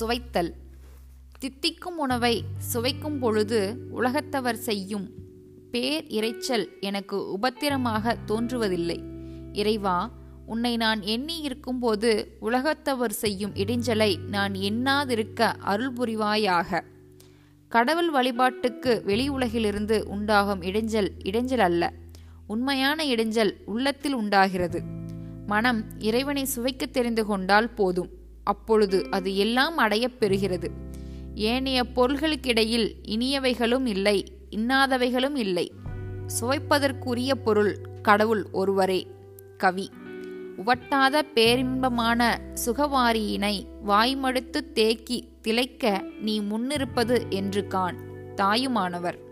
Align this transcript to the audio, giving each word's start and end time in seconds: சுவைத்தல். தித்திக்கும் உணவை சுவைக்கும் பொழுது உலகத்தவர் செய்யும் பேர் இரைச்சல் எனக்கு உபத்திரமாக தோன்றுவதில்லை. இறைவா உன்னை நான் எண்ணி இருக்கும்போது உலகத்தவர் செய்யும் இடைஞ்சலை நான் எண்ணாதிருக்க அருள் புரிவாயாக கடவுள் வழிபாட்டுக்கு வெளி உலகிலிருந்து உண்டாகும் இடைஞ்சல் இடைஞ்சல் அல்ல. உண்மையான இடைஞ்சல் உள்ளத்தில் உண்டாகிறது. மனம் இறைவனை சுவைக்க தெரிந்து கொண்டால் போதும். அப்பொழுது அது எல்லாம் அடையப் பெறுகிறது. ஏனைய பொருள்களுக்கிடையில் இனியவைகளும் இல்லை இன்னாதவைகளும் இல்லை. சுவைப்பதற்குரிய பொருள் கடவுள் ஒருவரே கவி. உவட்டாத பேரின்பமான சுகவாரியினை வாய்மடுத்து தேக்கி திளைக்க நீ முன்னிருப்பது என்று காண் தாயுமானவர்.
சுவைத்தல். 0.00 0.52
தித்திக்கும் 1.38 1.98
உணவை 1.98 2.44
சுவைக்கும் 2.58 3.18
பொழுது 3.18 3.88
உலகத்தவர் 3.94 4.52
செய்யும் 4.52 5.10
பேர் 5.70 6.04
இரைச்சல் 6.04 6.66
எனக்கு 6.80 7.30
உபத்திரமாக 7.30 8.16
தோன்றுவதில்லை. 8.26 8.98
இறைவா 9.52 10.10
உன்னை 10.46 10.76
நான் 10.76 11.02
எண்ணி 11.02 11.38
இருக்கும்போது 11.38 12.38
உலகத்தவர் 12.42 13.10
செய்யும் 13.10 13.52
இடைஞ்சலை 13.54 14.18
நான் 14.18 14.52
எண்ணாதிருக்க 14.52 15.40
அருள் 15.40 15.92
புரிவாயாக 15.92 16.82
கடவுள் 17.68 18.10
வழிபாட்டுக்கு 18.10 19.02
வெளி 19.04 19.28
உலகிலிருந்து 19.28 20.02
உண்டாகும் 20.06 20.62
இடைஞ்சல் 20.62 21.10
இடைஞ்சல் 21.24 21.58
அல்ல. 21.58 21.92
உண்மையான 22.46 23.04
இடைஞ்சல் 23.04 23.52
உள்ளத்தில் 23.64 24.14
உண்டாகிறது. 24.14 24.82
மனம் 25.46 25.84
இறைவனை 25.98 26.44
சுவைக்க 26.44 26.86
தெரிந்து 26.86 27.26
கொண்டால் 27.26 27.70
போதும். 27.70 28.20
அப்பொழுது 28.44 29.06
அது 29.10 29.36
எல்லாம் 29.36 29.76
அடையப் 29.76 30.16
பெறுகிறது. 30.20 30.68
ஏனைய 31.34 31.82
பொருள்களுக்கிடையில் 31.82 32.94
இனியவைகளும் 33.08 33.86
இல்லை 33.86 34.32
இன்னாதவைகளும் 34.50 35.36
இல்லை. 35.36 35.72
சுவைப்பதற்குரிய 36.40 37.34
பொருள் 37.34 37.78
கடவுள் 38.02 38.46
ஒருவரே 38.52 39.06
கவி. 39.56 39.90
உவட்டாத 40.56 41.22
பேரின்பமான 41.34 42.38
சுகவாரியினை 42.66 43.66
வாய்மடுத்து 43.86 44.72
தேக்கி 44.72 45.28
திளைக்க 45.42 46.04
நீ 46.20 46.40
முன்னிருப்பது 46.40 47.22
என்று 47.28 47.66
காண் 47.66 47.96
தாயுமானவர். 48.34 49.31